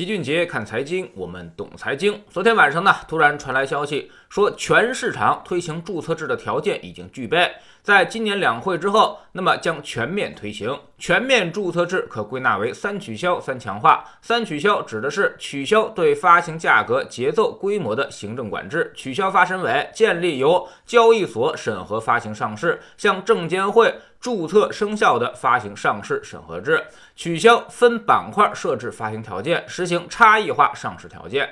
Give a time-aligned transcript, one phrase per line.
[0.00, 2.18] 齐俊杰看财经，我们懂财经。
[2.30, 14.04] 昨天晚上呢，突然传来消息，说全市场推行注册制的条件已经具备，在今年两会之后，那么将全面推行全面注册制，可归纳为三取消、三强化。
[14.20, 23.94] 三取消指的是取消对发行价格、节奏、规模的行政管制，取消发审委，建立由交易所审核发行上市，向证监会。
[24.20, 26.84] 注册生效的发行上市审核制，
[27.16, 31.48] 取消分板块设置发行条件，实行差异化上市条件。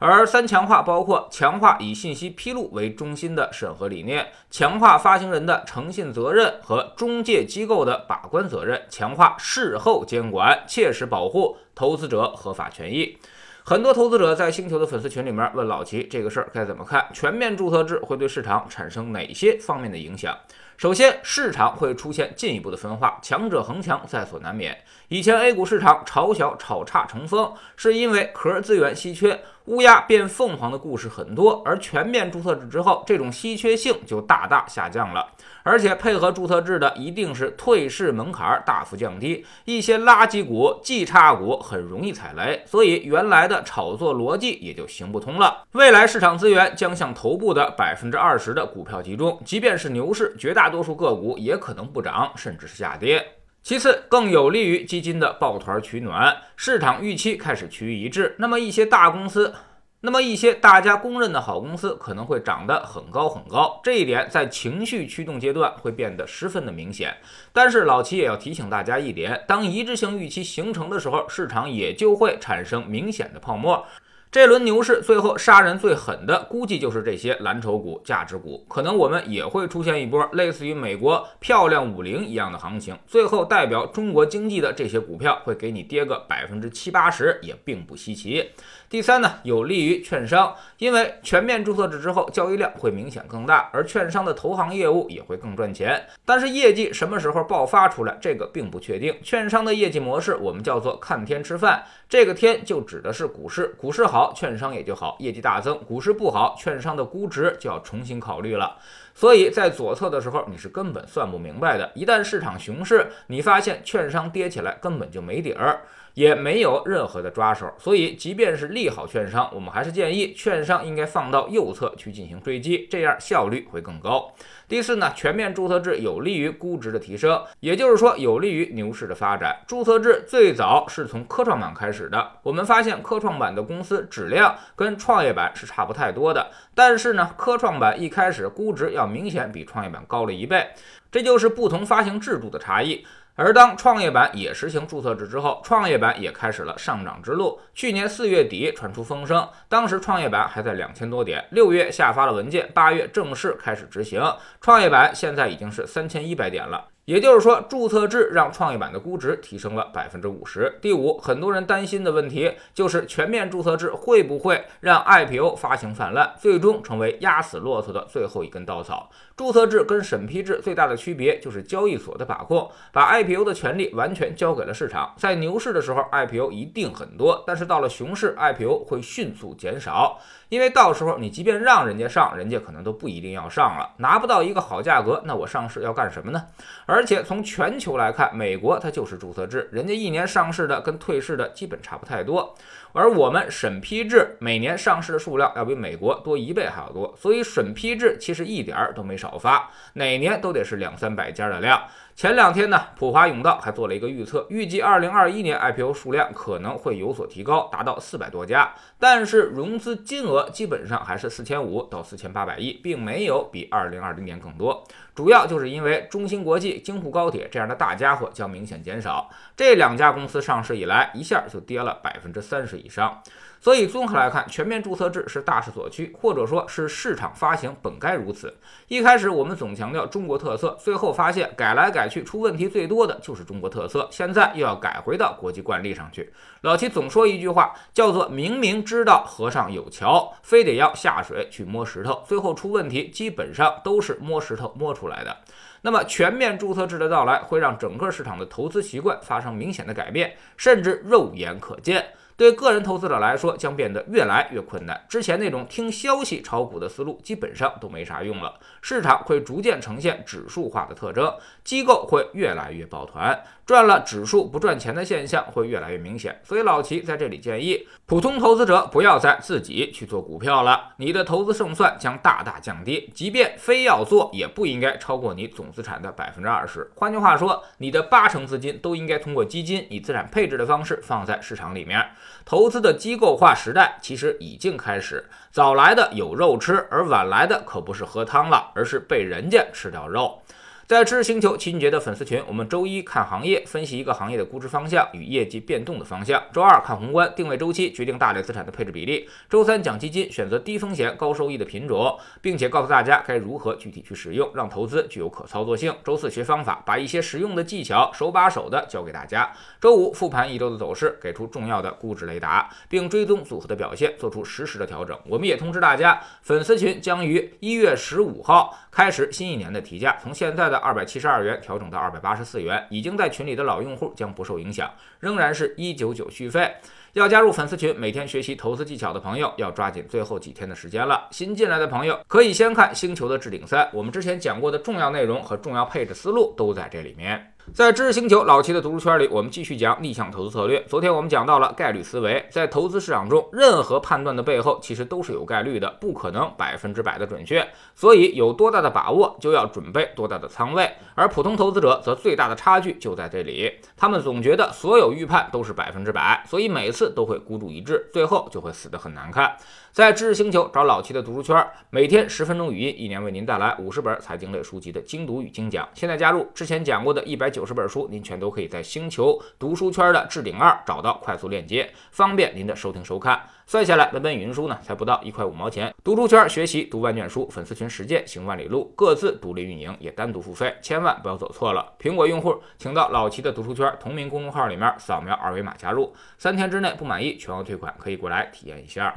[0.00, 13.18] 而三强化包括强化以信息披露为中心的审核理念，强化发行人的诚信责任和中介机构的把关责任，强化事后监管，切实保护投资者合法权益。
[13.64, 17.04] 很多投资者在星球的粉丝群里面问老齐这个事儿该怎么看？
[17.12, 20.34] 全面注册制会对市场产生哪些方面的影响？
[20.78, 24.78] 首先，市场会出现进一步的分化，强者恒强在所难免。
[25.08, 29.40] 以前 A 股市场炒小炒差成风，是因为壳资源稀缺。
[29.64, 35.28] 乌鸦变凤凰的故事很多，而全面注册制之后，这种稀缺性就大大下降了。
[35.62, 45.64] 而且配合注册制的，一定是退市门槛大幅降低，一些垃圾股、绩差股很容易踩雷，所以原来的炒作逻辑也就行不通了。
[45.72, 53.34] 未来市场资源将向头部的百分之二十的股票集中，即便是牛市，绝大多数个股也可能不涨，甚至是下跌。
[53.62, 58.34] 其次，更有利于基金的抱团取暖，市场预期开始趋于一致。
[58.38, 59.52] 那么一些大公司，
[60.00, 63.80] 那么一些大家公认的好公司可能会涨得很高很高。
[63.82, 67.14] 这一点在情绪驱动阶段会变得十分的明显。
[67.52, 73.84] 但是老齐也要提醒大家一点：当一致性预期形成的时候，市场也就会产生明显的泡沫。
[74.30, 78.62] 这轮牛市最后杀人最狠的，估计就是这些蓝筹股、价值股。
[78.68, 88.50] 可能我们也会出现一波类似于美国漂亮五零一样的行情，最后代表中国经济的这些股票会给你跌个百分之七八十，也并不稀奇。
[88.90, 96.06] 第三呢，有利于券商，因为全面注册制之后，交易量会明显更大，而券商的投行业务也会更赚钱。
[96.26, 99.14] 但是业绩什么时候爆发出来，这个并不确定。
[99.22, 108.76] 券商的业绩模式，我们叫做看天吃饭，这个天就指的是股市，股市好，好券商也就好，业绩大增；股市不好，券商的估值就要重新考虑了。
[109.18, 111.90] 所以在左侧的时候，你是根本算不明白的。
[111.96, 115.80] 一旦市场熊市，你发现券商跌起来根本就没底儿。
[116.14, 124.32] 也没有任何的抓手，所以即便是利好券商，我们还是建议券商应该放到右侧去进行追击，这样效率会更高。
[124.66, 129.60] 第四呢，全面注册制有利于估值的提升，也就是说有利于牛市的发展。
[129.68, 140.64] 注册制最早是从科创板开始的，我们发现科创板的公司质量跟创业板是差不太多的，但是呢，科创板一开始估值要明显比创业板高了一倍，
[141.10, 143.04] 这就是不同发行制度的差异。
[143.34, 147.58] 而当创业板也实行注册制之后，创业板也开始了上涨之路。
[147.74, 154.22] 去年四月底传出风声，当时创业板还在两千多点，六月下发了文件，八月正式开始执行，
[154.60, 156.84] 创业板现在已经是三千一百点了。
[157.08, 160.78] 也就是说，注册制让创业板的估值提升了百分之五十。
[160.82, 169.08] 第五，很多人担心的问题就是全面注册制会不会让 IPO 发行泛滥，最终成为压死骆驼的最后一根稻草。
[169.34, 175.14] 注册制跟审批制最大的区别就是交易所的把控，把 IPO 的权利完全交给了市场。
[175.16, 180.20] 在牛市的时候，IPO 一定很多，但是到了熊市，IPO 会迅速减少，
[180.50, 186.44] 因为到时候你即便让人家上，人家可能都不一定要上了，拿不到一个好价格，那我上市要干什么呢？
[186.84, 192.52] 而而且从全球来看，美国它就是注册制，人家一年上市的跟退市的基本差不太多，
[192.92, 201.80] 而我们审批制每年上市的数量要比美国多一倍还要多，所以审批制其实一点儿都没少发，哪年都得是两三百家的量。
[202.18, 214.82] 前两天呢，普华永道还做了一个预测，预计二零二一年 IPO 数量可能会有所提高，达到四百多家，但是融资金额基本上还是四千五到四千八百亿，并没有比二零二零年更多。
[215.14, 223.22] 主要就是因为中芯国际、京沪高铁这样的大家伙将明显减少，这两家公司上市以来，一下就跌了百分之三十以上。
[223.60, 228.56] 所以综合来看，全面注册制是大势所趋，或者说是市场发行本该如此。
[228.86, 236.32] 一开始我们总强调中国特色，最后发现改来改去出问题最多的就是中国特色，现在又要改回到国际惯例上去。
[236.62, 245.36] 老七总说一句话，叫做明明知道河上有桥，非得要下水去摸石头，最后出问题基本上都是摸石头摸出来的。
[245.82, 252.04] 那么全面注册制的到来，会让整个市场的投资习惯发生明显的改变，甚至肉眼可见。
[252.38, 255.04] 对个人投资者来说将变得越来越困难。
[255.08, 266.40] 之前那种听消息炒股的思路基本上都没啥用了，市场会逐渐呈现指数化的特征，机构会越来越抱团，赚了指数不赚钱的现象会越来越明显。
[266.44, 276.88] 所以老齐在这里建议，普通投资者不要再自己去做股票了，你的投资胜算将大大降低，即便非要做，也不应该超过你总资产的百分之二十。
[276.94, 282.08] 换句话说，你的八成资金都应该通过基金以资产配置的方式放在市场里面。
[282.44, 290.40] 投资的机构化时代其实已经开始，早来的有肉吃，而晚来的可不是喝汤了，而是被人家吃掉肉。
[290.88, 305.94] 在知识星球齐俊杰的粉丝群，我们周一看行业，分析一个行业的估值方向与业绩变动的方向；周二看宏观，定位周期，决定大类资产的配置比例；周三讲基金，选择低风险高收益的品种，并且告诉大家该如何具体去使用，让投资具有可操作性。
[306.02, 309.52] 周四学方法，把一些实用的技巧手把手的教给大家。
[309.78, 315.14] 周五复盘一周的走势，给出重要的估值雷达，并追踪组合的表现，做出实时的调整。
[315.26, 320.77] 我们也通知大家，粉丝群将于一月十五号开始新一年的提价，从现在的。
[320.78, 324.90] 二百七十二元调整到二百八十四元，已经在群里的老用户将不受影响，
[325.20, 326.72] 仍然是一九九续费。
[327.14, 331.26] 要加入粉丝群，每天学习投资技巧的朋友，要抓紧最后几天的时间了。
[331.30, 337.52] 新进来的朋友可以先看《星球的置顶三》，我们之前讲过的重要内容和重要配置思路都在这里面。
[337.74, 340.82] 在知识星球老齐的读书圈里，我们继续讲逆向投资策略。
[340.88, 347.66] 昨天我们讲到了概率思维，在投资市场中，任何判断的背后其实都是有概率的，不可能百分之百的准确。
[347.94, 350.90] 所以有多大的把握，就要准备多大的仓位。
[351.14, 359.56] 而普通投资者则最大的差距就在这里，他们总觉得所有预判都是百分之百，所以每次都会孤注一掷，最后就会死得很难看。
[359.92, 365.88] 在知识星球找老齐的读书圈，每天十分钟语音，一年为您带来五十本财经类书籍的精读与精讲。
[365.94, 373.42] 现在加入，之前讲过的一百九九十本书，您全都可以在星球读书圈的置顶二找到快速链接，方便您的收听收看。
[373.66, 375.92] 算下来，本本语音书呢，才不到一块五毛钱。
[376.04, 381.94] 读书圈学习读万卷书，粉丝群实践行万里路，各自独立运营，也单独付费，千万不要走错了。
[381.98, 389.12] 苹果用户请到老齐的读书圈同名公众号里面扫描二维码加入，三天之内不满意全额退款，可以过来体验一下。